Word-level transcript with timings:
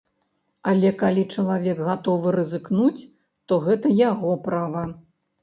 Але, 0.69 0.89
калі 1.01 1.23
чалавек 1.35 1.77
гатовы 1.89 2.33
рызыкнуць, 2.39 3.07
то 3.47 3.61
гэта 3.69 3.95
яго 4.09 4.35
права. 4.49 4.83